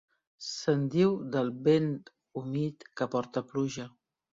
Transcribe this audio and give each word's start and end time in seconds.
Se'n 0.45 0.87
diu 0.95 1.11
del 1.37 1.53
vent 1.69 1.95
humit 2.43 2.91
que 2.97 3.13
porta 3.17 3.51
pluja. 3.55 3.93